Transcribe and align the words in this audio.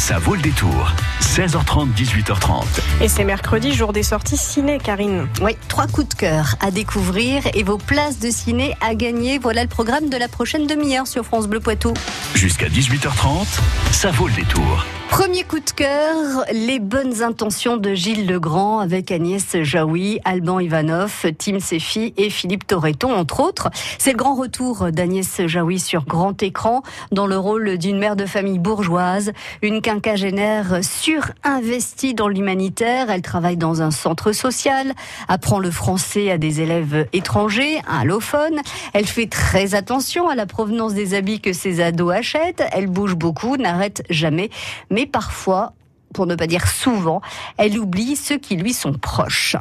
Ça 0.00 0.18
vaut 0.18 0.34
le 0.34 0.40
détour. 0.40 0.92
16h30, 1.20 1.92
18h30. 1.94 2.64
Et 3.02 3.08
c'est 3.08 3.22
mercredi, 3.22 3.74
jour 3.74 3.92
des 3.92 4.02
sorties 4.02 4.38
ciné, 4.38 4.78
Karine. 4.78 5.28
Oui, 5.42 5.52
trois 5.68 5.86
coups 5.86 6.08
de 6.08 6.14
cœur 6.14 6.56
à 6.58 6.70
découvrir 6.70 7.42
et 7.52 7.62
vos 7.62 7.76
places 7.76 8.18
de 8.18 8.30
ciné 8.30 8.74
à 8.80 8.94
gagner. 8.94 9.38
Voilà 9.38 9.62
le 9.62 9.68
programme 9.68 10.08
de 10.08 10.16
la 10.16 10.26
prochaine 10.26 10.66
demi-heure 10.66 11.06
sur 11.06 11.26
France 11.26 11.48
Bleu 11.48 11.60
Poitou. 11.60 11.92
Jusqu'à 12.34 12.68
18h30, 12.68 13.46
ça 13.92 14.10
vaut 14.10 14.26
le 14.26 14.34
détour. 14.34 14.86
Premier 15.10 15.42
coup 15.42 15.58
de 15.58 15.70
cœur, 15.70 16.44
les 16.52 16.78
bonnes 16.78 17.22
intentions 17.22 17.76
de 17.76 17.94
Gilles 17.94 18.26
Legrand 18.26 18.78
avec 18.78 19.10
Agnès 19.10 19.44
Jaoui, 19.60 20.20
Alban 20.24 20.60
Ivanov, 20.60 21.26
Tim 21.36 21.58
Sefi 21.58 22.14
et 22.16 22.30
Philippe 22.30 22.66
Torreton, 22.66 23.12
entre 23.12 23.40
autres. 23.40 23.70
C'est 23.98 24.12
le 24.12 24.16
grand 24.16 24.36
retour 24.36 24.92
d'Agnès 24.92 25.46
Jaoui 25.46 25.80
sur 25.80 26.04
grand 26.04 26.40
écran 26.42 26.82
dans 27.10 27.26
le 27.26 27.36
rôle 27.36 27.76
d'une 27.76 27.98
mère 27.98 28.14
de 28.14 28.24
famille 28.24 28.60
bourgeoise, 28.60 29.32
une 29.62 29.82
quinquagénaire 29.82 30.78
surinvestie 30.82 32.14
dans 32.14 32.28
l'humanitaire. 32.28 33.10
Elle 33.10 33.22
travaille 33.22 33.56
dans 33.56 33.82
un 33.82 33.90
centre 33.90 34.32
social, 34.32 34.92
apprend 35.28 35.58
le 35.58 35.72
français 35.72 36.30
à 36.30 36.38
des 36.38 36.60
élèves 36.60 37.08
étrangers, 37.12 37.82
un 37.88 38.02
allophone. 38.02 38.60
Elle 38.94 39.06
fait 39.06 39.26
très 39.26 39.74
attention 39.74 40.28
à 40.28 40.36
la 40.36 40.46
provenance 40.46 40.94
des 40.94 41.14
habits 41.14 41.40
que 41.40 41.52
ses 41.52 41.82
ados 41.82 42.14
achètent. 42.14 42.62
Elle 42.72 42.86
bouge 42.86 43.16
beaucoup, 43.16 43.56
n'arrête 43.56 44.04
jamais. 44.08 44.50
Mais 44.88 44.99
parfois, 45.06 45.72
pour 46.14 46.26
ne 46.26 46.34
pas 46.34 46.46
dire 46.46 46.66
souvent, 46.66 47.20
elle 47.56 47.78
oublie 47.78 48.16
ceux 48.16 48.38
qui 48.38 48.56
lui 48.56 48.72
sont 48.72 48.92
proches. 48.92 49.56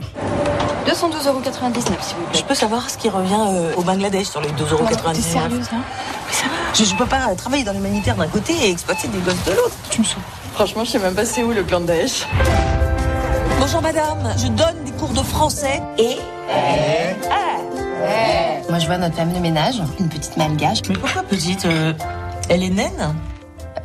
212,99€ 0.88 0.92
s'il 0.92 2.16
vous 2.18 2.24
plaît. 2.32 2.40
Je 2.40 2.44
peux 2.44 2.56
savoir 2.56 2.90
ce 2.90 2.98
qui 2.98 3.10
revient 3.10 3.46
euh, 3.50 3.76
au 3.76 3.84
Bangladesh 3.84 4.28
sur 4.28 4.42
les 4.42 4.50
2,99€ 4.50 5.14
T'es 5.14 5.22
sérieuse, 5.22 5.68
hein? 5.72 5.82
Mais 6.28 6.34
ça 6.34 6.46
va, 6.46 6.74
je, 6.74 6.84
je 6.84 6.96
peux 6.96 7.06
pas 7.06 7.34
travailler 7.36 7.64
dans 7.64 7.74
l'humanitaire 7.74 8.16
d'un 8.16 8.28
côté 8.28 8.54
et 8.54 8.72
exploiter 8.72 9.08
des 9.08 9.20
gosses 9.20 9.44
de 9.46 9.52
l'autre. 9.52 9.76
Tu 9.92 10.02
me 10.02 10.06
saoules. 10.06 10.22
Franchement, 10.54 10.84
je 10.84 10.92
sais 10.92 11.00
même 11.00 11.14
pas 11.14 11.26
c'est 11.26 11.44
où 11.44 11.52
le 11.52 11.64
plan 11.64 11.80
de 11.82 11.86
Daesh. 11.86 12.26
Bonjour 13.60 13.82
madame, 13.82 14.34
je 14.38 14.48
donne 14.48 14.84
des 14.86 14.92
cours 14.92 15.10
de 15.10 15.22
français 15.22 15.82
et... 15.98 16.18
Moi, 18.70 18.80
je 18.80 18.86
vois 18.86 18.98
notre 18.98 19.16
femme 19.16 19.34
de 19.34 19.40
ménage, 19.40 19.82
une 20.00 20.10
petite 20.10 20.38
malgache. 20.38 20.80
Mais 20.88 20.96
pourquoi 20.96 21.24
petite 21.24 21.66
euh, 21.66 21.94
Elle 22.50 22.64
est 22.64 22.70
naine? 22.70 23.16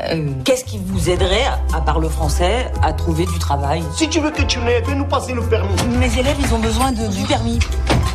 Euh, 0.02 0.26
Qu'est-ce 0.44 0.64
qui 0.64 0.78
vous 0.84 1.08
aiderait, 1.10 1.44
à 1.72 1.80
part 1.80 1.98
le 2.00 2.08
français, 2.08 2.70
à 2.82 2.92
trouver 2.92 3.26
du 3.26 3.38
travail 3.38 3.82
Si 3.96 4.08
tu 4.08 4.20
veux 4.20 4.30
que 4.30 4.42
tu 4.42 4.58
n'aies, 4.60 4.82
fais-nous 4.84 5.04
passer 5.06 5.32
le 5.32 5.42
permis. 5.42 5.74
Mes 5.98 6.18
élèves, 6.18 6.36
ils 6.40 6.54
ont 6.54 6.58
besoin 6.58 6.92
de, 6.92 7.06
du 7.08 7.22
permis. 7.24 7.58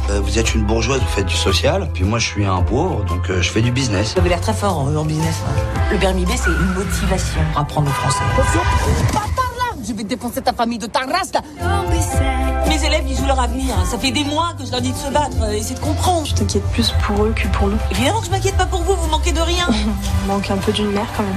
Euh, 0.10 0.20
vous 0.22 0.38
êtes 0.40 0.54
une 0.56 0.64
bourgeoise, 0.66 1.00
vous 1.02 1.08
faites 1.08 1.26
du 1.28 1.36
social, 1.36 1.88
puis 1.94 2.04
moi 2.04 2.18
je 2.20 2.26
suis 2.26 2.46
un 2.46 2.62
pauvre, 2.64 3.04
donc 3.06 3.30
euh, 3.30 3.42
je 3.42 3.50
fais 3.50 3.62
du 3.62 3.72
business. 3.72 4.14
Vous 4.14 4.20
avez 4.22 4.30
l'air 4.30 4.42
très 4.42 4.54
fort 4.54 4.80
en 4.80 5.06
business. 5.06 5.36
hein. 5.48 5.62
Le 5.92 5.98
permis 5.98 6.26
B, 6.26 6.30
c'est 6.36 6.50
une 6.50 6.74
motivation 6.74 7.40
pour 7.54 7.62
apprendre 7.62 7.88
le 7.88 7.94
français. 7.94 8.24
Je 9.90 9.94
vais 9.96 10.04
défoncer 10.04 10.40
ta 10.42 10.54
famille 10.54 10.78
de 10.78 10.86
ta 10.86 11.00
race, 11.00 11.32
là. 11.34 11.42
Mes 12.68 12.86
élèves, 12.86 13.04
ils 13.10 13.18
jouent 13.18 13.26
leur 13.26 13.40
avenir. 13.40 13.74
Ça 13.90 13.98
fait 13.98 14.12
des 14.12 14.24
mois 14.24 14.50
que 14.58 14.64
je 14.64 14.72
leur 14.72 14.82
dis 14.82 14.92
de 14.92 14.98
se 14.98 15.10
battre. 15.12 15.36
euh, 15.42 15.52
Essayez 15.54 15.74
de 15.74 15.80
comprendre. 15.80 16.28
Je 16.28 16.36
t'inquiète 16.36 16.64
plus 16.72 16.94
pour 17.08 17.24
eux 17.26 17.34
que 17.36 17.48
pour 17.48 17.68
nous. 17.70 17.78
Évidemment 17.90 18.20
que 18.20 18.28
je 18.28 18.32
m'inquiète 18.32 18.56
pas 18.56 18.68
pour 18.68 18.84
vous, 18.84 18.94
vous 18.94 19.08
manquez 19.10 19.32
de 19.32 19.42
rien. 19.42 19.66
On 20.26 20.28
manque 20.34 20.52
un 20.52 20.58
peu 20.58 20.72
d'une 20.72 20.92
mère 20.92 21.08
quand 21.18 21.24
même. 21.24 21.36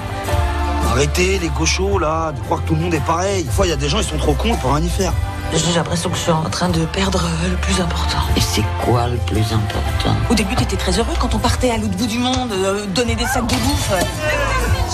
Arrêtez 0.90 1.38
les 1.38 1.48
gauchos 1.48 1.98
là, 1.98 2.32
de 2.32 2.40
croire 2.40 2.62
que 2.62 2.68
tout 2.68 2.74
le 2.74 2.82
monde 2.82 2.92
est 2.92 3.00
pareil. 3.00 3.44
Des 3.44 3.50
fois 3.50 3.64
il 3.66 3.70
y 3.70 3.72
a 3.72 3.76
des 3.76 3.88
gens, 3.88 3.98
ils 4.00 4.04
sont 4.04 4.18
trop 4.18 4.34
cons 4.34 4.54
pour 4.56 4.74
rien 4.74 4.84
y 4.84 4.90
faire. 4.90 5.14
J'ai 5.54 5.72
l'impression 5.74 6.10
que 6.10 6.16
je 6.16 6.22
suis 6.22 6.30
en 6.32 6.42
train 6.50 6.68
de 6.68 6.84
perdre 6.86 7.24
euh, 7.24 7.48
le 7.50 7.56
plus 7.56 7.80
important. 7.80 8.18
Et 8.36 8.40
c'est 8.42 8.64
quoi 8.84 9.08
le 9.08 9.16
plus 9.16 9.40
important? 9.52 10.14
Au 10.30 10.34
début, 10.34 10.54
t'étais 10.56 10.76
très 10.76 10.98
heureux 10.98 11.14
quand 11.18 11.34
on 11.34 11.38
partait 11.38 11.70
à 11.70 11.78
l'autre 11.78 11.96
bout 11.96 12.06
du 12.06 12.18
monde, 12.18 12.52
euh, 12.52 12.84
donner 12.86 13.14
des 13.14 13.26
sacs 13.26 13.46
de 13.46 13.54
bouffe. 13.54 13.92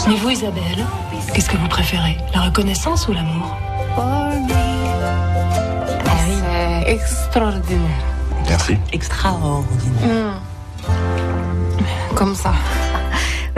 Mais 0.06 0.16
vous, 0.16 0.30
Isabelle, 0.30 0.86
qu'est-ce 1.34 1.48
que 1.50 1.56
vous 1.56 1.68
préférez 1.68 2.16
La 2.34 2.42
reconnaissance 2.42 3.08
ou 3.08 3.12
l'amour 3.12 3.56
C'est 6.26 6.90
extraordinaire. 6.90 8.04
Merci. 8.48 8.76
Extraordinaire. 8.92 10.40
Comme 12.14 12.34
ça. 12.34 12.52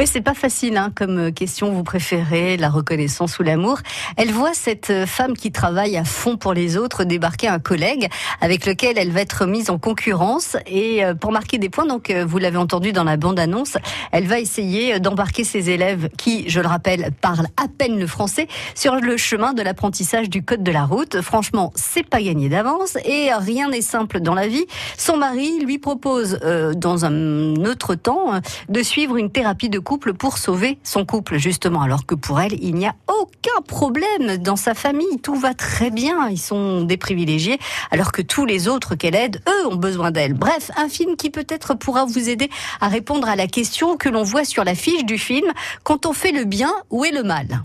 Oui, 0.01 0.07
c'est 0.07 0.23
pas 0.23 0.33
facile 0.33 0.79
hein, 0.79 0.91
comme 0.95 1.19
euh, 1.19 1.31
question. 1.31 1.71
Vous 1.73 1.83
préférez 1.83 2.57
la 2.57 2.71
reconnaissance 2.71 3.39
ou 3.39 3.43
l'amour 3.43 3.81
Elle 4.17 4.31
voit 4.31 4.55
cette 4.55 4.89
euh, 4.89 5.05
femme 5.05 5.37
qui 5.37 5.53
travaille 5.53 5.99
à 5.99 6.05
fond 6.05 6.39
pour 6.39 6.55
les 6.55 6.79
autres 6.79 7.05
débarquer 7.05 7.49
un 7.49 7.59
collègue 7.59 8.09
avec 8.41 8.65
lequel 8.65 8.97
elle 8.97 9.11
va 9.11 9.21
être 9.21 9.45
mise 9.45 9.69
en 9.69 9.77
concurrence 9.77 10.57
et 10.67 11.05
euh, 11.05 11.13
pour 11.13 11.33
marquer 11.33 11.59
des 11.59 11.69
points. 11.69 11.85
Donc, 11.85 12.11
vous 12.11 12.39
l'avez 12.39 12.57
entendu 12.57 12.93
dans 12.93 13.05
la 13.05 13.19
bande-annonce, 13.19 13.77
elle 14.11 14.27
va 14.27 14.41
essayer 14.41 15.01
d'embarquer 15.01 15.45
ses 15.45 15.69
élèves 15.69 16.09
qui, 16.17 16.49
je 16.49 16.61
le 16.61 16.69
rappelle, 16.69 17.11
parlent 17.21 17.49
à 17.63 17.69
peine 17.69 17.99
le 17.99 18.07
français 18.07 18.49
sur 18.75 18.97
le 18.97 19.19
chemin 19.19 19.53
de 19.53 19.61
l'apprentissage 19.61 20.31
du 20.31 20.43
code 20.43 20.63
de 20.63 20.73
la 20.73 20.87
route. 20.87 21.21
Franchement, 21.21 21.75
c'est 21.75 22.09
pas 22.09 22.23
gagné 22.23 22.49
d'avance 22.49 22.97
et 23.05 23.35
rien 23.35 23.69
n'est 23.69 23.83
simple 23.83 24.21
dans 24.21 24.35
la 24.35 24.49
vie. 24.49 24.65
Son 24.97 25.19
mari 25.19 25.61
lui 25.63 25.79
propose, 25.79 26.39
euh, 26.43 26.73
dans 26.73 27.05
un 27.05 27.67
autre 27.67 27.97
temps, 27.97 28.41
de 28.71 28.83
suivre 28.83 29.19
une 29.19 29.31
thérapie 29.31 29.69
de 29.69 29.79
couple 29.91 30.15
pour 30.15 30.39
sauver 30.39 30.79
son 30.85 31.05
couple, 31.05 31.39
justement, 31.39 31.83
alors 31.83 32.07
que 32.07 32.15
pour 32.15 32.41
elle, 32.41 32.53
il 32.63 32.77
n'y 32.77 32.87
a 32.87 32.95
aucun 33.09 33.61
problème 33.67 34.37
dans 34.37 34.55
sa 34.55 34.75
famille, 34.75 35.19
tout 35.21 35.35
va 35.35 35.53
très 35.53 35.91
bien, 35.91 36.29
ils 36.29 36.39
sont 36.39 36.83
des 36.83 36.97
privilégiés, 36.97 37.59
alors 37.91 38.13
que 38.13 38.23
tous 38.23 38.47
les 38.47 38.69
autres 38.69 38.95
qu'elle 38.95 39.17
aide, 39.17 39.43
eux, 39.49 39.67
ont 39.67 39.75
besoin 39.75 40.13
d'elle. 40.13 40.35
Bref, 40.35 40.71
un 40.77 40.89
film 40.89 41.17
qui 41.17 41.31
peut-être 41.31 41.75
pourra 41.75 42.05
vous 42.05 42.29
aider 42.29 42.51
à 42.81 42.87
répondre 42.87 43.29
à 43.29 43.35
la 43.35 43.49
question 43.49 43.97
que 43.97 44.09
l'on 44.09 44.23
voit 44.23 44.45
sur 44.45 44.63
la 44.63 44.77
fiche 44.77 45.05
du 45.05 45.19
film, 45.19 45.51
quand 45.83 46.07
on 46.07 46.13
fait 46.13 46.31
le 46.31 46.45
bien, 46.45 46.73
où 46.91 47.05
est 47.05 47.11
le 47.11 47.25
mal? 47.25 47.65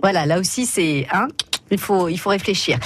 Voilà, 0.00 0.24
là 0.24 0.40
aussi 0.40 0.64
c'est... 0.64 1.06
Hein 1.12 1.28
il 1.70 1.78
faut, 1.78 2.08
il 2.08 2.18
faut 2.18 2.30
réfléchir. 2.30 2.78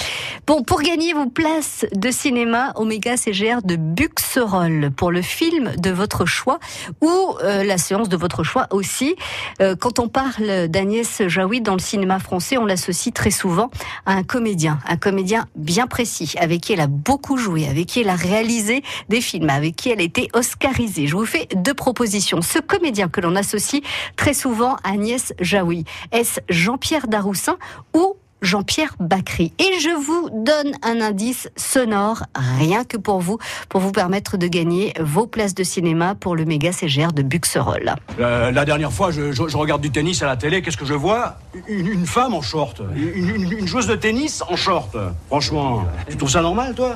Bon, 0.47 0.63
pour 0.63 0.81
gagner 0.81 1.13
vos 1.13 1.27
places 1.27 1.85
de 1.93 2.11
cinéma, 2.11 2.73
Omega 2.75 3.17
CGR 3.17 3.61
de 3.63 3.75
Buxerolles 3.75 4.91
pour 4.95 5.11
le 5.11 5.21
film 5.21 5.73
de 5.77 5.91
votre 5.91 6.25
choix 6.25 6.59
ou 7.01 7.35
euh, 7.43 7.63
la 7.63 7.77
séance 7.77 8.09
de 8.09 8.17
votre 8.17 8.43
choix 8.43 8.67
aussi. 8.71 9.15
Euh, 9.61 9.75
quand 9.75 9.99
on 9.99 10.07
parle 10.07 10.67
d'Agnès 10.67 11.27
Jaoui 11.27 11.61
dans 11.61 11.73
le 11.73 11.79
cinéma 11.79 12.19
français, 12.19 12.57
on 12.57 12.65
l'associe 12.65 13.13
très 13.13 13.31
souvent 13.31 13.69
à 14.05 14.13
un 14.13 14.23
comédien, 14.23 14.79
un 14.87 14.97
comédien 14.97 15.47
bien 15.55 15.87
précis, 15.87 16.33
avec 16.39 16.61
qui 16.61 16.73
elle 16.73 16.81
a 16.81 16.87
beaucoup 16.87 17.37
joué, 17.37 17.67
avec 17.67 17.87
qui 17.87 18.01
elle 18.01 18.09
a 18.09 18.15
réalisé 18.15 18.83
des 19.09 19.21
films, 19.21 19.49
avec 19.49 19.75
qui 19.75 19.89
elle 19.89 19.99
a 19.99 20.03
été 20.03 20.29
oscarisée. 20.33 21.07
Je 21.07 21.15
vous 21.15 21.25
fais 21.25 21.47
deux 21.55 21.73
propositions. 21.73 22.41
Ce 22.41 22.59
comédien 22.59 23.09
que 23.09 23.21
l'on 23.21 23.35
associe 23.35 23.81
très 24.15 24.33
souvent 24.33 24.75
à 24.83 24.91
Agnès 24.91 25.33
Jaoui, 25.39 25.85
est-ce 26.11 26.41
Jean-Pierre 26.49 27.07
Daroussin 27.07 27.57
ou 27.93 28.15
Jean-Pierre 28.41 28.95
Bacry. 28.99 29.53
Et 29.59 29.79
je 29.79 29.89
vous 29.89 30.29
donne 30.33 30.73
un 30.83 31.01
indice 31.01 31.49
sonore, 31.55 32.23
rien 32.59 32.83
que 32.83 32.97
pour 32.97 33.19
vous, 33.21 33.37
pour 33.69 33.81
vous 33.81 33.91
permettre 33.91 34.37
de 34.37 34.47
gagner 34.47 34.93
vos 34.99 35.27
places 35.27 35.53
de 35.55 35.63
cinéma 35.63 36.15
pour 36.15 36.35
le 36.35 36.45
méga 36.45 36.71
CGR 36.71 37.13
de 37.13 37.21
Buxerolles. 37.21 37.95
Euh, 38.19 38.51
la 38.51 38.65
dernière 38.65 38.91
fois, 38.91 39.11
je, 39.11 39.31
je- 39.31 39.41
regarde 39.57 39.81
du 39.81 39.91
tennis 39.91 40.21
à 40.23 40.25
la 40.25 40.37
télé. 40.37 40.61
Qu'est-ce 40.61 40.77
que 40.77 40.85
je 40.85 40.93
vois? 40.93 41.37
Une, 41.67 42.05
femme 42.05 42.33
en 42.33 42.41
short. 42.41 42.81
Une, 42.95 43.29
une- 43.29 43.51
une 43.51 43.67
joueuse 43.67 43.87
de 43.87 43.95
tennis 43.95 44.43
en 44.49 44.55
short. 44.55 44.95
Franchement, 45.27 45.85
tu 46.09 46.17
trouves 46.17 46.29
ça 46.31 46.41
normal, 46.41 46.73
toi? 46.75 46.95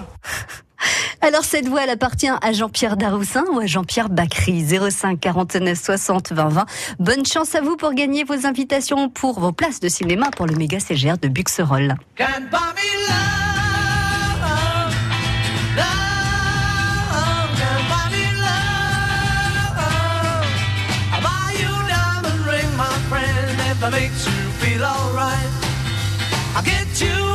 Alors 1.21 1.43
cette 1.43 1.67
voix, 1.67 1.83
elle 1.83 1.89
appartient 1.89 2.29
à 2.29 2.51
Jean-Pierre 2.51 2.97
Daroussin 2.97 3.43
ou 3.51 3.59
à 3.59 3.65
Jean-Pierre 3.65 4.09
Bacry 4.09 4.63
05 4.63 5.19
49 5.19 5.77
60 5.77 6.33
20 6.33 6.49
20. 6.49 6.65
Bonne 6.99 7.25
chance 7.25 7.55
à 7.55 7.61
vous 7.61 7.75
pour 7.75 7.93
gagner 7.93 8.23
vos 8.23 8.45
invitations 8.45 9.09
pour 9.09 9.39
vos 9.39 9.51
places 9.51 9.79
de 9.79 9.89
cinéma 9.89 10.29
pour 10.31 10.45
le 10.45 10.55
méga 10.55 10.79
CGR 10.79 11.17
de 11.17 11.27
Buxerolles. 11.27 11.95
that 23.85 23.91
makes 23.91 24.25
you 24.25 24.49
feel 24.61 24.83
alright. 24.83 25.51
I'll 26.55 26.63
get 26.63 27.01
you 27.01 27.34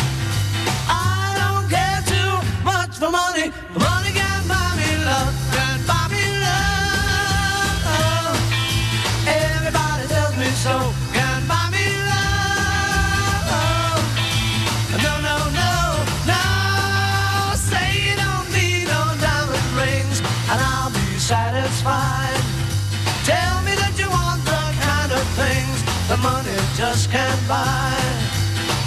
Just 27.01 27.11
can't 27.11 27.47
buy. 27.47 27.97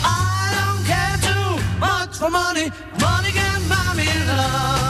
I 0.05 0.46
don't 0.58 0.84
care 0.87 1.16
too 1.28 1.78
much 1.81 2.16
for 2.16 2.31
money. 2.31 2.70
Money 3.00 3.31
can 3.31 3.69
buy 3.69 3.94
me 3.96 4.06
love. 4.28 4.83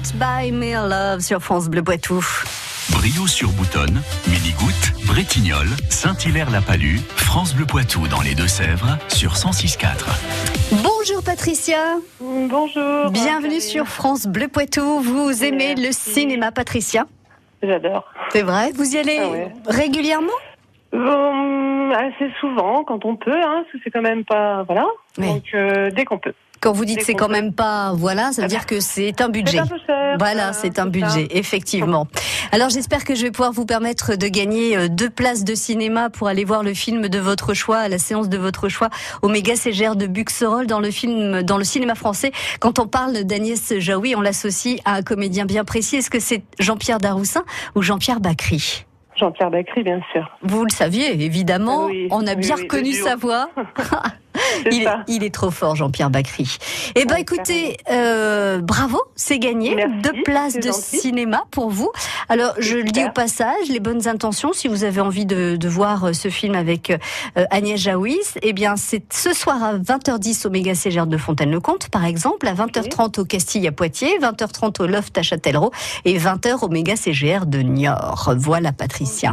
Can't 0.00 0.14
Buy 0.16 0.50
Me 0.50 0.72
Love 0.88 1.20
sur 1.20 1.40
France 1.42 1.68
Bleu 1.68 1.82
Poitou. 1.82 2.24
Brio 2.90 3.26
sur 3.26 3.50
Boutonne, 3.50 4.00
Mini-Goutte, 4.28 5.06
Bretignolles, 5.06 5.68
Saint-Hilaire-la-Palue, 5.90 6.96
France 7.16 7.54
Bleu 7.54 7.66
Poitou 7.66 8.08
dans 8.08 8.22
les 8.22 8.34
Deux-Sèvres 8.34 8.96
sur 9.08 9.32
106.4. 9.34 10.06
Bonjour 10.82 11.22
Patricia. 11.22 11.96
Bonjour. 12.20 13.10
Bienvenue 13.10 13.60
sur 13.60 13.86
France 13.88 14.26
Bleu 14.26 14.48
Poitou. 14.48 15.00
Vous 15.00 15.44
aimez 15.44 15.74
le 15.74 15.92
cinéma, 15.92 16.50
Patricia? 16.50 17.04
J'adore. 17.62 18.04
C'est 18.30 18.42
vrai? 18.42 18.72
Vous 18.74 18.94
y 18.94 18.98
allez 18.98 19.18
Ah 19.20 19.28
ouais. 19.28 19.52
régulièrement? 19.66 20.32
Assez 20.92 22.30
souvent, 22.40 22.84
quand 22.84 23.04
on 23.04 23.16
peut, 23.16 23.32
hein, 23.32 23.62
parce 23.62 23.72
que 23.72 23.78
c'est 23.84 23.90
quand 23.90 24.02
même 24.02 24.24
pas. 24.24 24.62
Voilà. 24.62 24.86
Oui. 25.18 25.26
Donc, 25.26 25.44
euh, 25.54 25.90
dès 25.90 26.04
qu'on 26.04 26.18
peut. 26.18 26.34
Quand 26.60 26.72
vous 26.72 26.84
dites 26.84 27.00
c'est 27.02 27.14
quand 27.14 27.28
même 27.30 27.54
pas, 27.54 27.94
voilà, 27.94 28.32
ça 28.32 28.42
veut 28.42 28.48
dire 28.48 28.66
que 28.66 28.80
c'est 28.80 29.22
un 29.22 29.30
budget. 29.30 29.60
un 29.60 29.66
peu 29.66 29.78
cher, 29.86 30.16
Voilà, 30.18 30.52
c'est 30.52 30.78
un 30.78 30.84
budget, 30.84 31.26
ça. 31.30 31.38
effectivement. 31.38 32.06
Alors 32.52 32.68
j'espère 32.68 33.04
que 33.04 33.14
je 33.14 33.22
vais 33.22 33.30
pouvoir 33.30 33.52
vous 33.52 33.64
permettre 33.64 34.14
de 34.16 34.26
gagner 34.28 34.76
euh, 34.76 34.88
deux 34.88 35.08
places 35.08 35.44
de 35.44 35.54
cinéma 35.54 36.10
pour 36.10 36.28
aller 36.28 36.44
voir 36.44 36.62
le 36.62 36.74
film 36.74 37.08
de 37.08 37.18
votre 37.18 37.54
choix, 37.54 37.78
à 37.78 37.88
la 37.88 37.96
séance 37.98 38.28
de 38.28 38.36
votre 38.36 38.68
choix, 38.68 38.90
au 39.22 39.28
méga 39.28 39.56
CGR 39.56 39.96
de 39.96 40.06
Buxerolles 40.06 40.66
dans 40.66 40.80
le 40.80 40.90
film, 40.90 41.42
dans 41.42 41.56
le 41.56 41.64
cinéma 41.64 41.94
français. 41.94 42.30
Quand 42.60 42.78
on 42.78 42.86
parle 42.86 43.24
d'Agnès 43.24 43.78
Jaoui, 43.78 44.14
on 44.14 44.20
l'associe 44.20 44.80
à 44.84 44.96
un 44.96 45.02
comédien 45.02 45.46
bien 45.46 45.64
précis. 45.64 45.96
Est-ce 45.96 46.10
que 46.10 46.20
c'est 46.20 46.42
Jean-Pierre 46.58 46.98
Daroussin 46.98 47.42
ou 47.74 47.80
Jean-Pierre 47.80 48.20
Bacry? 48.20 48.84
Jean-Pierre 49.16 49.50
Bacry, 49.50 49.82
bien 49.82 50.00
sûr. 50.12 50.28
Vous 50.42 50.64
le 50.64 50.70
saviez, 50.70 51.22
évidemment. 51.24 51.86
Oui, 51.86 52.08
on 52.10 52.26
a 52.26 52.30
oui, 52.34 52.36
bien 52.36 52.56
oui, 52.56 52.62
reconnu 52.62 52.92
sa 52.92 53.16
voix. 53.16 53.50
Il, 54.70 54.90
il 55.08 55.24
est 55.24 55.34
trop 55.34 55.50
fort, 55.50 55.76
Jean-Pierre 55.76 56.10
Bacry. 56.10 56.56
Eh 56.94 57.04
ben, 57.04 57.14
Ouais, 57.14 57.22
écoutez, 57.22 57.76
euh, 57.90 58.60
bravo, 58.60 59.00
c'est 59.16 59.38
gagné. 59.38 59.74
Merci, 59.74 59.92
Deux 60.02 60.22
places 60.22 60.54
de 60.54 60.62
gentil. 60.62 60.98
cinéma 60.98 61.42
pour 61.50 61.70
vous. 61.70 61.90
Alors, 62.28 62.54
je 62.58 62.76
le 62.76 62.84
dis 62.84 63.04
au 63.04 63.10
passage, 63.10 63.68
les 63.68 63.80
bonnes 63.80 64.06
intentions, 64.08 64.52
si 64.52 64.68
vous 64.68 64.84
avez 64.84 65.00
envie 65.00 65.26
de, 65.26 65.56
de 65.56 65.68
voir 65.68 66.04
euh, 66.04 66.12
ce 66.12 66.28
film 66.28 66.54
avec 66.54 66.90
euh, 66.90 67.44
Agnès 67.50 67.80
Jaoui, 67.80 68.18
eh 68.42 68.52
bien, 68.52 68.76
c'est 68.76 69.02
ce 69.12 69.32
soir 69.34 69.62
à 69.62 69.74
20h10 69.74 70.46
au 70.46 70.50
Méga 70.50 70.74
CGR 70.74 71.06
de 71.06 71.16
Fontaine-le-Comte, 71.16 71.88
par 71.90 72.04
exemple, 72.04 72.46
à 72.46 72.54
20h30 72.54 73.20
au 73.20 73.24
Castille 73.24 73.66
à 73.66 73.72
Poitiers, 73.72 74.18
20h30 74.20 74.82
au 74.82 74.86
Loft 74.86 75.16
à 75.18 75.22
Châtellerault 75.22 75.72
et 76.04 76.18
20h 76.18 76.64
au 76.64 76.68
Méga 76.68 76.96
CGR 76.96 77.46
de 77.46 77.58
Niort. 77.60 78.32
Voilà, 78.36 78.72
Patricia. 78.72 79.32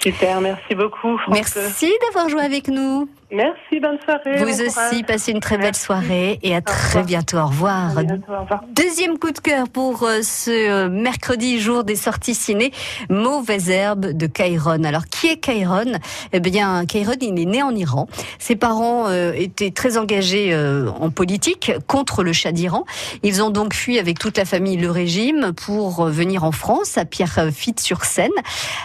Super, 0.00 0.40
merci 0.40 0.74
beaucoup. 0.76 1.18
Franck. 1.18 1.34
Merci 1.34 1.92
d'avoir 2.06 2.28
joué 2.28 2.42
avec 2.42 2.68
nous. 2.68 3.08
Merci, 3.30 3.78
bonne 3.80 3.98
soirée. 4.02 4.38
Vous 4.38 4.44
bon 4.44 4.50
aussi, 4.50 4.72
courage. 4.72 5.02
passez 5.06 5.32
une 5.32 5.40
très 5.40 5.58
belle 5.58 5.76
soirée 5.76 6.38
et 6.42 6.54
à 6.54 6.62
très 6.62 7.02
bientôt. 7.02 7.36
Au 7.36 7.46
revoir. 7.46 7.98
À 7.98 8.02
bientôt, 8.02 8.32
au 8.32 8.40
revoir. 8.40 8.64
Deuxième 8.74 9.18
coup 9.18 9.32
de 9.32 9.38
cœur 9.38 9.68
pour 9.68 10.02
euh, 10.04 10.22
ce 10.22 10.50
euh, 10.50 10.88
mercredi, 10.88 11.60
jour 11.60 11.84
des 11.84 11.94
sorties 11.94 12.34
ciné, 12.34 12.72
Mauvaise 13.10 13.68
herbe 13.68 14.06
de 14.12 14.26
Kairon. 14.26 14.82
Alors, 14.84 15.04
qui 15.04 15.26
est 15.26 15.36
Kairon? 15.36 15.98
Eh 16.32 16.40
bien, 16.40 16.86
Kairon, 16.86 17.16
il 17.20 17.38
est 17.38 17.44
né 17.44 17.62
en 17.62 17.74
Iran. 17.74 18.08
Ses 18.38 18.56
parents 18.56 19.08
euh, 19.08 19.32
étaient 19.34 19.72
très 19.72 19.98
engagés 19.98 20.54
euh, 20.54 20.88
en 20.98 21.10
politique 21.10 21.72
contre 21.86 22.22
le 22.22 22.32
Shah 22.32 22.52
d'Iran. 22.52 22.86
Ils 23.22 23.42
ont 23.42 23.50
donc 23.50 23.74
fui 23.74 23.98
avec 23.98 24.18
toute 24.18 24.38
la 24.38 24.46
famille 24.46 24.78
le 24.78 24.90
régime 24.90 25.52
pour 25.52 26.06
venir 26.06 26.44
en 26.44 26.52
France, 26.52 26.96
à 26.96 27.04
Pierrefitte-sur-Seine. 27.04 28.30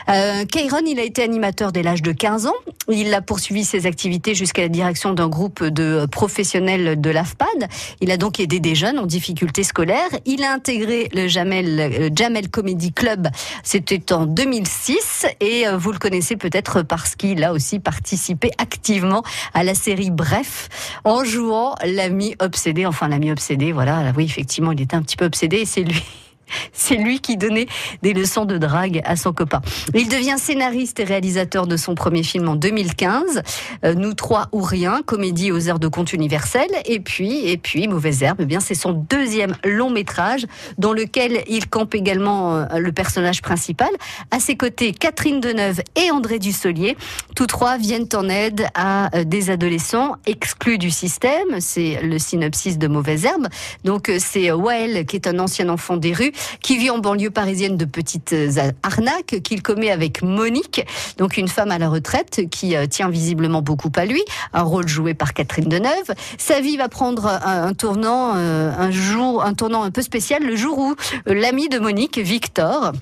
Euh, 0.09 0.43
Kairon, 0.43 0.81
il 0.85 0.99
a 0.99 1.03
été 1.03 1.23
animateur 1.23 1.71
dès 1.71 1.81
l'âge 1.81 2.01
de 2.01 2.11
15 2.11 2.47
ans. 2.47 2.53
Il 2.89 3.13
a 3.13 3.21
poursuivi 3.21 3.63
ses 3.63 3.85
activités 3.85 4.32
jusqu'à 4.33 4.63
la 4.63 4.69
direction 4.69 5.13
d'un 5.13 5.27
groupe 5.27 5.63
de 5.63 6.05
professionnels 6.05 6.99
de 6.99 7.09
l'AFPAD. 7.09 7.69
Il 8.01 8.11
a 8.11 8.17
donc 8.17 8.39
aidé 8.39 8.59
des 8.59 8.75
jeunes 8.75 8.99
en 8.99 9.05
difficulté 9.05 9.63
scolaire. 9.63 10.09
Il 10.25 10.43
a 10.43 10.53
intégré 10.53 11.09
le 11.13 11.27
Jamel, 11.27 11.79
euh, 11.79 12.09
Jamel 12.15 12.49
Comedy 12.49 12.91
Club. 12.91 13.27
C'était 13.63 14.13
en 14.13 14.25
2006 14.25 15.25
et 15.39 15.67
euh, 15.67 15.77
vous 15.77 15.91
le 15.91 15.99
connaissez 15.99 16.35
peut-être 16.35 16.81
parce 16.81 17.15
qu'il 17.15 17.43
a 17.43 17.53
aussi 17.53 17.79
participé 17.79 18.51
activement 18.57 19.23
à 19.53 19.63
la 19.63 19.75
série 19.75 20.11
Bref 20.11 20.69
en 21.03 21.23
jouant 21.23 21.75
l'ami 21.85 22.35
obsédé. 22.39 22.85
Enfin, 22.85 23.07
l'ami 23.07 23.31
obsédé, 23.31 23.71
voilà. 23.71 24.11
Oui, 24.15 24.25
effectivement, 24.25 24.71
il 24.71 24.81
était 24.81 24.95
un 24.95 25.01
petit 25.01 25.17
peu 25.17 25.25
obsédé 25.25 25.57
et 25.57 25.65
c'est 25.65 25.83
lui. 25.83 26.03
C'est 26.73 26.95
lui 26.95 27.19
qui 27.19 27.37
donnait 27.37 27.67
des 28.01 28.13
leçons 28.13 28.45
de 28.45 28.57
drague 28.57 29.01
à 29.05 29.15
son 29.15 29.33
copain. 29.33 29.61
Il 29.93 30.09
devient 30.09 30.35
scénariste 30.37 30.99
et 30.99 31.03
réalisateur 31.03 31.67
de 31.67 31.77
son 31.77 31.95
premier 31.95 32.23
film 32.23 32.47
en 32.47 32.55
2015, 32.55 33.41
euh, 33.85 33.93
Nous 33.93 34.13
trois 34.13 34.49
ou 34.51 34.61
rien, 34.61 35.01
comédie 35.05 35.51
aux 35.51 35.69
heures 35.69 35.79
de 35.79 35.87
conte 35.87 36.13
universel. 36.13 36.67
Et 36.85 36.99
puis, 36.99 37.47
et 37.47 37.57
puis, 37.57 37.87
Mauvaise 37.87 38.23
herbe, 38.23 38.39
eh 38.41 38.45
bien 38.45 38.59
c'est 38.59 38.75
son 38.75 38.91
deuxième 38.91 39.55
long 39.63 39.89
métrage 39.89 40.45
dans 40.77 40.93
lequel 40.93 41.43
il 41.47 41.67
campe 41.69 41.95
également 41.95 42.57
euh, 42.57 42.65
le 42.77 42.91
personnage 42.91 43.41
principal. 43.41 43.89
À 44.31 44.39
ses 44.39 44.55
côtés, 44.55 44.91
Catherine 44.91 45.39
Deneuve 45.39 45.81
et 45.95 46.11
André 46.11 46.39
Dussolier. 46.39 46.97
Tous 47.35 47.47
trois 47.47 47.77
viennent 47.77 48.07
en 48.13 48.29
aide 48.29 48.67
à 48.75 49.15
euh, 49.15 49.23
des 49.23 49.49
adolescents 49.49 50.17
exclus 50.25 50.77
du 50.77 50.91
système. 50.91 51.59
C'est 51.59 52.01
le 52.01 52.19
synopsis 52.19 52.77
de 52.77 52.87
Mauvaise 52.87 53.25
herbe. 53.25 53.47
Donc 53.83 54.09
euh, 54.09 54.17
c'est 54.19 54.51
Wael 54.51 55.05
qui 55.05 55.15
est 55.15 55.27
un 55.27 55.39
ancien 55.39 55.69
enfant 55.69 55.97
des 55.97 56.13
rues 56.13 56.32
qui 56.61 56.77
vit 56.77 56.89
en 56.89 56.97
banlieue 56.97 57.31
parisienne 57.31 57.77
de 57.77 57.85
petites 57.85 58.33
euh, 58.33 58.71
arnaques 58.83 59.41
qu'il 59.43 59.61
commet 59.61 59.91
avec 59.91 60.21
Monique, 60.21 60.85
donc 61.17 61.37
une 61.37 61.47
femme 61.47 61.71
à 61.71 61.77
la 61.77 61.89
retraite 61.89 62.49
qui 62.49 62.75
euh, 62.75 62.85
tient 62.85 63.09
visiblement 63.09 63.61
beaucoup 63.61 63.91
à 63.95 64.05
lui, 64.05 64.23
un 64.53 64.63
rôle 64.63 64.87
joué 64.87 65.13
par 65.13 65.33
Catherine 65.33 65.69
Deneuve. 65.69 66.13
Sa 66.37 66.59
vie 66.59 66.77
va 66.77 66.89
prendre 66.89 67.25
un, 67.25 67.73
tournant 67.73 68.33
euh, 68.35 68.71
un 68.77 68.91
jour, 68.91 69.43
un 69.43 69.53
tournant 69.53 69.83
un 69.83 69.91
peu 69.91 70.01
spécial 70.01 70.43
le 70.43 70.55
jour 70.55 70.77
où 70.77 70.95
l'ami 71.25 71.69
de 71.69 71.79
Monique, 71.79 72.17
Victor, 72.17 72.93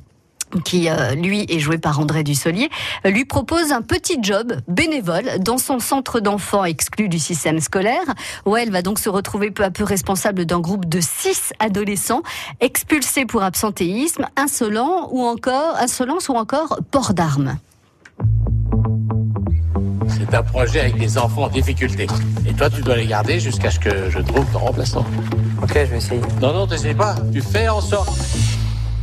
qui 0.64 0.90
euh, 0.90 1.16
lui 1.16 1.46
est 1.50 1.60
joué 1.60 1.78
par 1.78 2.00
André 2.00 2.24
Dussolier, 2.24 2.70
euh, 3.06 3.10
lui 3.10 3.26
propose 3.26 3.72
un 3.72 3.82
petit 3.82 4.18
job 4.22 4.54
bénévole 4.68 5.40
dans 5.40 5.58
son 5.58 5.80
centre 5.80 6.20
d'enfants 6.20 6.66
exclu 6.66 7.10
du 7.10 7.20
système 7.20 7.60
scolaire, 7.60 8.04
où 8.46 8.56
elle 8.56 8.72
va 8.72 8.82
donc 8.82 9.00
se 9.00 9.10
retrouver 9.10 9.52
peu 9.52 9.64
à 9.64 9.72
peu 9.72 9.84
responsable 9.84 10.46
d'un 10.46 10.60
groupe 10.60 10.86
de 10.86 11.00
six 11.02 11.54
adolescents 11.60 12.24
expulsés 12.60 13.26
pour 13.26 13.44
absentéisme, 13.44 14.28
insolent 14.36 15.10
ou 15.12 15.22
encore 15.22 15.76
insolence 15.78 16.30
ou 16.30 16.34
encore 16.34 16.80
port 16.92 17.14
d'armes. 17.14 17.58
C'est 20.08 20.34
un 20.36 20.44
projet 20.44 20.82
avec 20.82 20.98
des 20.98 21.18
enfants 21.18 21.44
en 21.44 21.50
difficulté. 21.50 22.08
Et 22.48 22.54
toi, 22.54 22.70
tu 22.70 22.82
dois 22.82 22.96
les 22.96 23.08
garder 23.08 23.40
jusqu'à 23.40 23.72
ce 23.72 23.80
que 23.80 24.10
je 24.10 24.20
trouve 24.20 24.46
ton 24.52 24.60
remplaçant. 24.60 25.06
Ok, 25.62 25.74
je 25.74 25.80
vais 25.80 25.98
essayer. 25.98 26.22
Non, 26.42 26.54
non, 26.54 26.68
t'essayes 26.68 26.94
pas. 26.94 27.16
Tu 27.32 27.42
fais 27.42 27.68
en 27.70 27.82
sorte. 27.82 28.10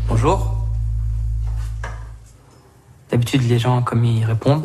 Bonjour. 0.09 0.58
D'habitude, 3.19 3.49
les 3.49 3.59
gens, 3.59 3.83
comme 3.83 4.05
ils 4.05 4.25
répondent. 4.25 4.65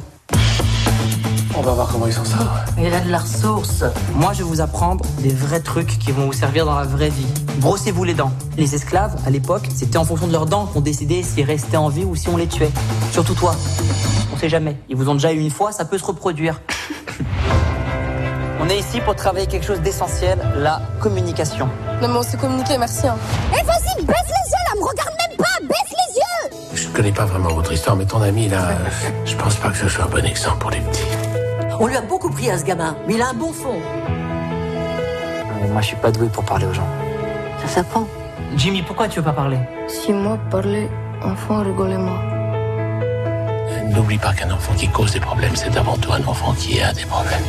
On 1.57 1.61
va 1.61 1.71
voir 1.71 1.87
comment 1.91 2.05
ils 2.05 2.13
sont 2.13 2.23
ça. 2.23 2.65
Il 2.77 2.93
a 2.93 2.99
de 2.99 3.09
la 3.09 3.17
ressource. 3.17 3.83
Moi, 4.13 4.31
je 4.33 4.43
vais 4.43 4.43
vous 4.43 4.61
apprendre 4.61 5.03
des 5.23 5.33
vrais 5.33 5.59
trucs 5.59 5.97
qui 5.97 6.11
vont 6.11 6.27
vous 6.27 6.33
servir 6.33 6.63
dans 6.67 6.75
la 6.75 6.83
vraie 6.83 7.09
vie. 7.09 7.25
Brossez-vous 7.57 8.03
les 8.03 8.13
dents. 8.13 8.31
Les 8.55 8.75
esclaves, 8.75 9.19
à 9.25 9.31
l'époque, 9.31 9.67
c'était 9.73 9.97
en 9.97 10.05
fonction 10.05 10.27
de 10.27 10.31
leurs 10.31 10.45
dents 10.45 10.67
qu'on 10.67 10.81
décidait 10.81 11.23
s'ils 11.23 11.45
restaient 11.45 11.77
en 11.77 11.89
vie 11.89 12.03
ou 12.03 12.15
si 12.15 12.29
on 12.29 12.37
les 12.37 12.45
tuait. 12.45 12.69
Surtout 13.11 13.33
toi. 13.33 13.55
On 14.31 14.37
sait 14.37 14.49
jamais. 14.49 14.77
Ils 14.87 14.97
vous 14.97 15.09
ont 15.09 15.15
déjà 15.15 15.33
eu 15.33 15.39
une 15.39 15.49
fois, 15.49 15.71
ça 15.71 15.83
peut 15.83 15.97
se 15.97 16.05
reproduire. 16.05 16.61
on 18.61 18.69
est 18.69 18.77
ici 18.77 18.99
pour 19.01 19.15
travailler 19.15 19.47
quelque 19.47 19.65
chose 19.65 19.81
d'essentiel, 19.81 20.37
la 20.57 20.79
communication. 21.01 21.67
Non 22.03 22.07
mais 22.07 22.17
on 22.19 22.23
s'est 22.23 22.37
communiqué, 22.37 22.77
merci. 22.77 23.07
Hein. 23.07 23.17
Eh 23.51 23.65
vas-y, 23.65 24.05
baisse 24.05 24.27
les 24.27 24.51
yeux 24.51 24.63
là, 24.67 24.79
me 24.79 24.85
regarde 24.85 25.22
connais 26.93 27.11
pas 27.11 27.25
vraiment 27.25 27.49
votre 27.49 27.73
histoire, 27.73 27.95
mais 27.95 28.05
ton 28.05 28.21
ami 28.21 28.47
là, 28.47 28.69
je 29.25 29.35
pense 29.35 29.55
pas 29.55 29.69
que 29.69 29.77
ce 29.77 29.89
soit 29.89 30.05
un 30.05 30.09
bon 30.09 30.23
exemple 30.25 30.59
pour 30.59 30.69
les 30.69 30.79
petits. 30.79 31.03
On 31.79 31.87
lui 31.87 31.97
a 31.97 32.01
beaucoup 32.01 32.29
pris 32.29 32.49
à 32.51 32.57
ce 32.57 32.63
gamin, 32.63 32.95
mais 33.07 33.15
il 33.15 33.21
a 33.21 33.29
un 33.29 33.33
bon 33.33 33.51
fond. 33.51 33.79
Mais 35.59 35.67
moi, 35.69 35.81
je 35.81 35.87
suis 35.87 35.95
pas 35.95 36.11
doué 36.11 36.27
pour 36.27 36.45
parler 36.45 36.67
aux 36.67 36.73
gens. 36.73 36.87
Ça 37.61 37.67
s'apprend. 37.67 38.07
Jimmy, 38.55 38.83
pourquoi 38.83 39.07
tu 39.07 39.19
veux 39.19 39.25
pas 39.25 39.33
parler? 39.33 39.57
Si 39.87 40.13
moi 40.13 40.37
parlais, 40.51 40.87
enfant 41.23 41.63
rigolez 41.63 41.97
moi. 41.97 42.21
N'oublie 43.89 44.19
pas 44.19 44.33
qu'un 44.33 44.51
enfant 44.51 44.73
qui 44.75 44.87
cause 44.87 45.11
des 45.11 45.19
problèmes, 45.19 45.55
c'est 45.55 45.75
avant 45.75 45.97
tout 45.97 46.11
un 46.13 46.23
enfant 46.25 46.53
qui 46.53 46.79
a 46.79 46.93
des 46.93 47.05
problèmes. 47.05 47.43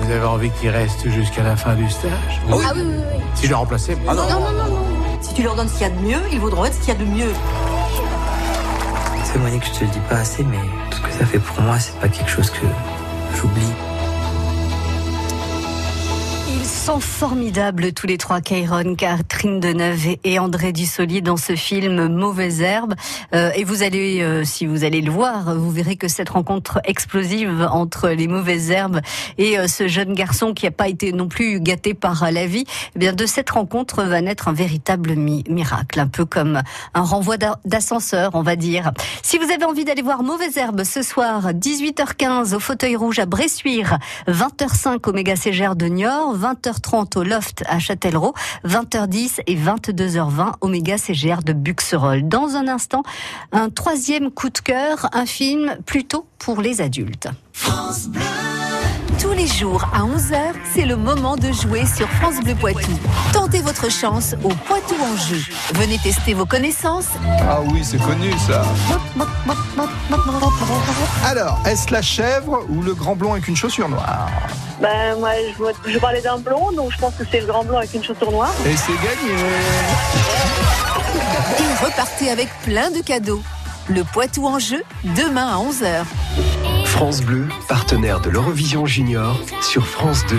Vous 0.00 0.10
avez 0.12 0.24
envie 0.24 0.50
qu'il 0.50 0.70
reste 0.70 1.08
jusqu'à 1.10 1.42
la 1.42 1.56
fin 1.56 1.74
du 1.74 1.90
stage? 1.90 2.40
Ah 2.50 2.56
oui, 2.56 2.64
oui, 2.74 2.82
oui. 2.84 3.24
Si 3.34 3.44
je 3.44 3.50
le 3.50 3.56
remplaçais 3.56 3.96
non. 3.96 4.14
non, 4.14 4.22
non, 4.28 4.40
non, 4.40 4.70
non. 4.70 4.85
Si 5.20 5.34
tu 5.34 5.42
leur 5.42 5.56
donnes 5.56 5.68
ce 5.68 5.74
qu'il 5.74 5.82
y 5.82 5.90
a 5.90 5.90
de 5.90 6.00
mieux, 6.00 6.20
ils 6.32 6.40
voudront 6.40 6.64
être 6.64 6.74
ce 6.74 6.80
qu'il 6.80 6.88
y 6.88 6.96
a 6.96 7.00
de 7.00 7.04
mieux. 7.04 7.32
C'est 9.24 9.38
Monique, 9.38 9.64
je 9.66 9.78
te 9.78 9.84
le 9.84 9.90
dis 9.90 10.00
pas 10.08 10.16
assez, 10.16 10.44
mais 10.44 10.58
tout 10.90 10.98
ce 10.98 11.02
que 11.02 11.12
ça 11.12 11.26
fait 11.26 11.38
pour 11.38 11.60
moi, 11.62 11.78
c'est 11.78 11.98
pas 11.98 12.08
quelque 12.08 12.30
chose 12.30 12.50
que 12.50 12.66
j'oublie. 13.36 13.72
Sont 16.66 16.98
formidables 16.98 17.92
tous 17.92 18.08
les 18.08 18.18
trois, 18.18 18.40
Kairon, 18.40 18.96
Catherine 18.96 19.60
Deneuve 19.60 20.16
et 20.24 20.40
André 20.40 20.72
Dussolier 20.72 21.20
dans 21.20 21.36
ce 21.36 21.54
film 21.54 22.08
Mauvaise 22.08 22.60
Herbe. 22.60 22.94
Euh, 23.34 23.50
et 23.54 23.62
vous 23.62 23.84
allez, 23.84 24.20
euh, 24.20 24.42
si 24.44 24.66
vous 24.66 24.82
allez 24.82 25.00
le 25.00 25.12
voir, 25.12 25.54
vous 25.54 25.70
verrez 25.70 25.94
que 25.94 26.08
cette 26.08 26.30
rencontre 26.30 26.80
explosive 26.84 27.68
entre 27.70 28.08
les 28.08 28.26
mauvaises 28.26 28.72
herbes 28.72 29.00
et 29.38 29.58
euh, 29.58 29.68
ce 29.68 29.86
jeune 29.86 30.12
garçon 30.12 30.54
qui 30.54 30.64
n'a 30.64 30.72
pas 30.72 30.88
été 30.88 31.12
non 31.12 31.28
plus 31.28 31.60
gâté 31.60 31.94
par 31.94 32.30
la 32.32 32.46
vie, 32.46 32.64
eh 32.96 32.98
bien 32.98 33.12
de 33.12 33.26
cette 33.26 33.50
rencontre 33.50 34.02
va 34.02 34.20
naître 34.20 34.48
un 34.48 34.52
véritable 34.52 35.14
mi 35.14 35.44
miracle, 35.48 36.00
un 36.00 36.08
peu 36.08 36.24
comme 36.24 36.62
un 36.94 37.02
renvoi 37.02 37.36
d'ascenseur, 37.64 38.32
on 38.34 38.42
va 38.42 38.56
dire. 38.56 38.90
Si 39.22 39.38
vous 39.38 39.50
avez 39.52 39.64
envie 39.64 39.84
d'aller 39.84 40.02
voir 40.02 40.24
Mauvaise 40.24 40.56
Herbe 40.56 40.82
ce 40.82 41.02
soir, 41.02 41.52
18h15 41.52 42.54
au 42.54 42.60
Fauteuil 42.60 42.96
Rouge 42.96 43.20
à 43.20 43.26
Bressuire, 43.26 43.98
20h05 44.26 45.08
au 45.08 45.12
Méga 45.12 45.36
Ségère 45.36 45.76
de 45.76 45.86
Niort, 45.86 46.34
20h30 46.56 47.18
au 47.18 47.22
Loft 47.22 47.64
à 47.68 47.78
Châtellerault, 47.78 48.34
20h10 48.64 49.40
et 49.46 49.56
22h20 49.56 50.54
au 50.60 50.68
Méga 50.68 50.98
CGR 50.98 51.42
de 51.42 51.52
Buxerolles. 51.52 52.28
Dans 52.28 52.56
un 52.56 52.68
instant, 52.68 53.02
un 53.52 53.70
troisième 53.70 54.30
coup 54.30 54.50
de 54.50 54.58
cœur, 54.58 55.08
un 55.12 55.26
film 55.26 55.76
plutôt 55.84 56.26
pour 56.38 56.60
les 56.60 56.80
adultes. 56.80 57.28
Tous 59.20 59.32
les 59.32 59.46
jours 59.46 59.84
à 59.94 60.00
11h, 60.00 60.52
c'est 60.74 60.84
le 60.84 60.96
moment 60.96 61.36
de 61.36 61.50
jouer 61.52 61.84
sur 61.86 62.08
France 62.08 62.36
Bleu 62.44 62.54
Poitou. 62.54 62.92
Tentez 63.32 63.60
votre 63.60 63.90
chance 63.90 64.34
au 64.44 64.48
Poitou 64.48 64.94
en 65.00 65.16
jeu. 65.16 65.40
Venez 65.74 65.98
tester 65.98 66.34
vos 66.34 66.44
connaissances. 66.46 67.08
Ah 67.48 67.60
oui, 67.62 67.82
c'est 67.82 67.98
connu 67.98 68.30
ça. 68.46 68.62
Alors, 71.24 71.58
est-ce 71.66 71.92
la 71.92 72.02
chèvre 72.02 72.64
ou 72.68 72.82
le 72.82 72.94
grand 72.94 73.16
blond 73.16 73.32
avec 73.32 73.48
une 73.48 73.56
chaussure 73.56 73.88
noire? 73.88 74.28
Ben 74.80 75.18
moi 75.18 75.30
je, 75.58 75.90
je 75.92 75.98
parlais 75.98 76.20
d'un 76.20 76.36
blond, 76.38 76.70
donc 76.72 76.92
je 76.92 76.98
pense 76.98 77.14
que 77.14 77.24
c'est 77.30 77.40
le 77.40 77.46
grand 77.46 77.64
blond 77.64 77.78
avec 77.78 77.94
une 77.94 78.04
chaussure 78.04 78.30
noire. 78.30 78.52
Et 78.66 78.76
c'est 78.76 78.92
gagné 78.92 79.34
Et 81.58 81.84
repartez 81.84 82.30
avec 82.30 82.48
plein 82.64 82.90
de 82.90 83.00
cadeaux. 83.00 83.40
Le 83.88 84.02
Poitou 84.02 84.46
en 84.46 84.58
jeu, 84.58 84.82
demain 85.04 85.46
à 85.46 85.58
11h. 85.58 86.04
France 86.86 87.22
Bleu, 87.22 87.46
partenaire 87.68 88.20
de 88.20 88.30
l'Eurovision 88.30 88.84
Junior, 88.84 89.38
sur 89.62 89.86
France 89.86 90.24
2. 90.28 90.36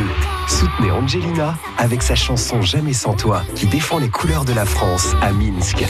Soutenez 0.48 0.92
Angelina 0.92 1.56
avec 1.78 2.02
sa 2.02 2.16
chanson 2.16 2.62
Jamais 2.62 2.92
sans 2.92 3.14
toi, 3.14 3.44
qui 3.56 3.68
défend 3.68 4.00
les 4.00 4.10
couleurs 4.10 4.44
de 4.44 4.52
la 4.52 4.66
France 4.66 5.14
à 5.22 5.32
Minsk. 5.32 5.86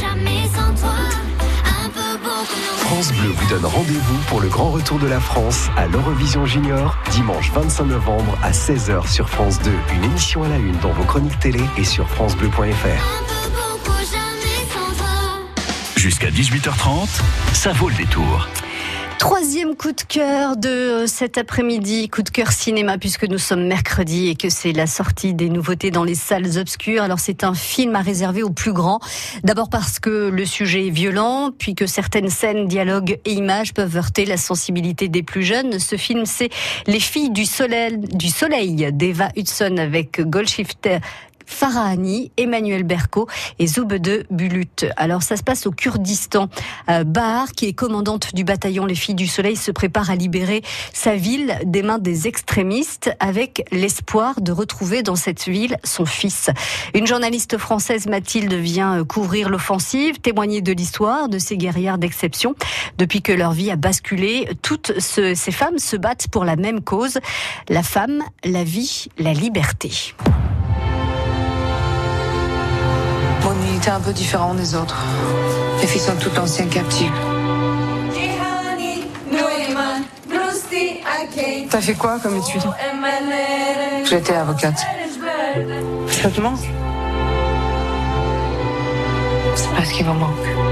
France 2.78 3.12
Bleu 3.14 3.30
vous 3.30 3.50
donne 3.50 3.66
rendez-vous 3.66 4.18
pour 4.28 4.40
le 4.40 4.50
grand 4.50 4.70
retour 4.70 5.00
de 5.00 5.08
la 5.08 5.20
France 5.20 5.70
à 5.78 5.88
l'Eurovision 5.88 6.46
Junior, 6.46 6.96
dimanche 7.12 7.52
25 7.52 7.86
novembre 7.86 8.38
à 8.44 8.52
16h 8.52 9.08
sur 9.08 9.30
France 9.30 9.60
2. 9.64 9.72
Une 9.96 10.04
émission 10.04 10.44
à 10.44 10.50
la 10.50 10.58
une 10.58 10.78
dans 10.78 10.92
vos 10.92 11.06
chroniques 11.06 11.40
télé 11.40 11.62
et 11.78 11.84
sur 11.84 12.08
FranceBleu.fr. 12.10 13.37
Jusqu'à 15.98 16.30
18h30, 16.30 17.08
ça 17.54 17.72
vaut 17.74 17.90
le 17.90 17.96
détour. 17.96 18.48
Troisième 19.18 19.76
coup 19.76 19.94
de 19.94 20.02
cœur 20.04 20.56
de 20.56 21.06
cet 21.08 21.40
après-midi, 21.40 22.08
coup 22.08 22.22
de 22.22 22.30
cœur 22.30 22.52
cinéma 22.52 23.00
puisque 23.00 23.24
nous 23.24 23.40
sommes 23.40 23.66
mercredi 23.66 24.28
et 24.28 24.36
que 24.36 24.48
c'est 24.50 24.74
la 24.74 24.86
sortie 24.86 25.34
des 25.34 25.50
nouveautés 25.50 25.90
dans 25.90 26.04
les 26.04 26.14
salles 26.14 26.60
obscures. 26.60 27.02
Alors 27.02 27.18
c'est 27.18 27.44
un 27.44 27.56
film 27.56 27.96
à 27.96 28.02
réserver 28.02 28.44
aux 28.44 28.52
plus 28.52 28.74
grands. 28.74 29.00
D'abord 29.44 29.72
parce 29.72 29.98
que 29.98 30.30
le 30.30 30.46
sujet 30.46 30.86
est 30.86 30.92
violent, 30.92 31.50
puis 31.58 31.74
que 31.74 31.88
certaines 31.88 32.30
scènes, 32.30 32.68
dialogues 32.68 33.18
et 33.26 33.34
images 33.34 33.74
peuvent 33.74 33.98
heurter 33.98 34.26
la 34.26 34.38
sensibilité 34.38 35.08
des 35.08 35.24
plus 35.24 35.44
jeunes. 35.44 35.80
Ce 35.80 35.96
film 35.96 36.28
c'est 36.28 36.50
Les 36.86 37.00
filles 37.00 37.32
du 37.32 37.46
soleil, 37.46 37.98
du 37.98 38.92
d'Eva 38.92 39.30
Hudson 39.36 39.78
avec 39.78 40.22
Goldshifter 40.22 41.00
Farahani, 41.48 42.32
Emmanuel 42.38 42.84
Berco 42.84 43.28
et 43.58 43.66
Zoubede 43.66 44.28
Bulut. 44.30 44.86
Alors 44.96 45.24
ça 45.24 45.38
se 45.38 45.44
passe 45.44 45.66
au 45.66 45.72
Kurdistan. 45.72 46.50
Euh, 46.90 47.04
Bahar, 47.04 47.52
qui 47.54 47.66
est 47.66 47.74
commandante 47.74 48.36
du 48.36 48.44
bataillon 48.44 48.86
Les 48.86 48.94
Filles 48.94 49.16
du 49.16 49.26
Soleil, 49.26 49.56
se 49.56 49.72
prépare 49.72 50.12
à 50.12 50.16
libérer 50.16 50.62
sa 50.94 51.16
ville 51.16 51.58
des 51.66 51.82
mains 51.82 51.98
des 51.98 52.28
extrémistes 52.28 53.12
avec 53.20 53.66
l'espoir 53.72 54.40
de 54.40 54.52
retrouver 54.52 55.02
dans 55.02 55.16
cette 55.16 55.46
ville 55.46 55.78
son 55.84 56.06
fils. 56.06 56.52
Une 56.94 57.08
journaliste 57.08 57.58
française, 57.58 58.08
Mathilde, 58.08 58.54
vient 58.54 59.04
couvrir 59.06 59.50
l'offensive, 59.50 60.20
témoigner 60.20 60.62
de 60.62 60.74
l'histoire 60.74 61.30
de 61.30 61.40
ces 61.40 61.58
guerrières 61.58 61.98
d'exception. 61.98 62.56
Depuis 62.98 63.22
que 63.22 63.32
leur 63.32 63.54
vie 63.54 63.72
a 63.72 63.76
basculé, 63.76 64.50
toutes 64.62 65.00
ces 65.00 65.36
femmes 65.52 65.80
se 65.80 65.96
battent 65.96 66.28
pour 66.28 66.46
la 66.46 66.56
même 66.56 66.82
cause, 66.82 67.20
la 67.70 67.84
femme, 67.84 68.22
la 68.44 68.64
vie, 68.64 69.08
la 69.18 69.34
liberté. 69.34 70.14
Est 73.78 73.90
un 73.90 74.00
peu 74.00 74.12
différent 74.12 74.56
des 74.56 74.74
autres. 74.74 74.98
Les 75.82 75.88
filles 75.88 76.02
sont 76.02 76.16
toutes 76.16 76.38
anciennes 76.40 76.68
captives. 76.68 77.12
T'as 81.70 81.82
fait 81.82 81.94
quoi 81.94 82.18
comme 82.20 82.38
étude 82.38 82.62
J'étais 84.10 84.34
avocate. 84.34 84.84
Manque 86.42 86.60
C'est 89.56 89.70
pas 89.70 89.86
ce 89.86 89.94
qui 89.94 90.04
me 90.04 90.14
manque. 90.14 90.32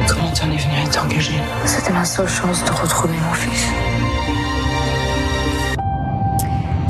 Comment 0.10 0.32
t'en 0.32 0.52
es 0.52 0.58
venu 0.58 0.74
à 0.84 0.90
t'engager 0.90 1.34
C'était 1.66 1.94
ma 1.94 2.06
seule 2.06 2.28
chance 2.28 2.64
de 2.66 2.72
retrouver 2.72 3.14
mon 3.14 3.34
fils. 3.34 3.68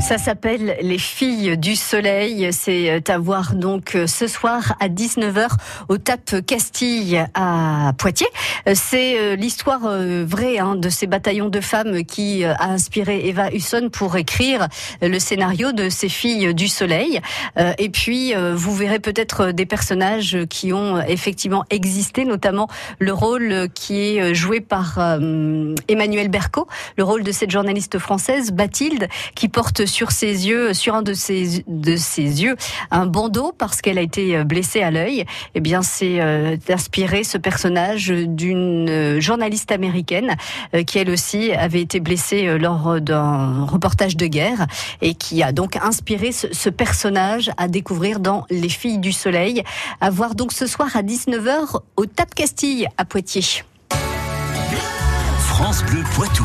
Ça 0.06 0.18
s'appelle 0.18 0.76
Les 0.82 0.98
filles 0.98 1.58
du 1.58 1.74
soleil. 1.74 2.50
C'est 2.52 3.10
à 3.10 3.18
voir 3.18 3.54
donc 3.54 3.98
ce 4.06 4.28
soir 4.28 4.76
à 4.78 4.88
19h 4.88 5.48
au 5.88 5.98
TAP 5.98 6.46
Castille 6.46 7.26
à 7.34 7.92
Poitiers. 7.98 8.28
C'est 8.72 9.34
l'histoire 9.34 9.80
vraie 9.80 10.58
hein, 10.58 10.76
de 10.76 10.88
ces 10.90 11.08
bataillons 11.08 11.48
de 11.48 11.60
femmes 11.60 12.04
qui 12.04 12.44
a 12.44 12.70
inspiré 12.70 13.26
Eva 13.26 13.50
Husson 13.52 13.88
pour 13.92 14.16
écrire 14.16 14.68
le 15.02 15.18
scénario 15.18 15.72
de 15.72 15.88
ces 15.88 16.08
filles 16.08 16.54
du 16.54 16.68
soleil. 16.68 17.20
Et 17.78 17.88
puis 17.88 18.32
vous 18.54 18.76
verrez 18.76 19.00
peut-être 19.00 19.50
des 19.50 19.66
personnages 19.66 20.38
qui 20.48 20.72
ont 20.72 21.02
effectivement 21.02 21.64
existé, 21.70 22.24
notamment 22.24 22.68
le 23.00 23.12
rôle 23.12 23.66
qui 23.74 24.18
est 24.18 24.34
joué 24.36 24.60
par 24.60 25.00
Emmanuel 25.88 26.28
Berco, 26.28 26.68
le 26.96 27.02
rôle 27.02 27.24
de 27.24 27.32
cette 27.32 27.50
journaliste 27.50 27.98
française 27.98 28.52
Bathilde 28.52 29.08
qui 29.34 29.48
porte 29.48 29.84
sur 29.84 29.95
ses 30.10 30.46
yeux, 30.46 30.74
sur 30.74 30.94
un 30.94 31.02
de 31.02 31.14
ses, 31.14 31.64
de 31.66 31.96
ses 31.96 32.42
yeux, 32.42 32.56
un 32.90 33.06
bandeau 33.06 33.52
parce 33.56 33.80
qu'elle 33.80 33.98
a 33.98 34.02
été 34.02 34.44
blessée 34.44 34.82
à 34.82 34.90
l'œil. 34.90 35.24
Eh 35.54 35.60
bien, 35.60 35.82
c'est 35.82 36.20
euh, 36.20 36.56
inspiré 36.68 37.24
ce 37.24 37.38
personnage 37.38 38.08
d'une 38.08 39.20
journaliste 39.20 39.72
américaine 39.72 40.36
euh, 40.74 40.82
qui 40.82 40.98
elle 40.98 41.10
aussi 41.10 41.52
avait 41.52 41.80
été 41.80 42.00
blessée 42.00 42.46
euh, 42.46 42.58
lors 42.58 43.00
d'un 43.00 43.64
reportage 43.64 44.16
de 44.16 44.26
guerre 44.26 44.66
et 45.00 45.14
qui 45.14 45.42
a 45.42 45.52
donc 45.52 45.76
inspiré 45.76 46.32
ce, 46.32 46.52
ce, 46.52 46.70
personnage 46.70 47.50
à 47.56 47.68
découvrir 47.68 48.20
dans 48.20 48.44
Les 48.50 48.68
Filles 48.68 48.98
du 48.98 49.12
Soleil. 49.12 49.62
À 50.00 50.10
voir 50.10 50.34
donc 50.34 50.52
ce 50.52 50.66
soir 50.66 50.94
à 50.94 51.02
19h 51.02 51.80
au 51.96 52.06
TAP 52.06 52.34
Castille 52.34 52.88
à 52.96 53.04
Poitiers. 53.04 53.64
France 55.38 55.82
Bleu 55.84 56.02
Poitou. 56.14 56.44